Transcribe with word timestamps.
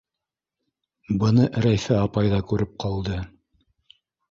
Быны 1.25 1.45
Рәйфә 1.67 2.01
апай 2.07 2.33
ҙа 2.33 2.41
күреп 2.55 2.75
ҡалды. 2.87 3.21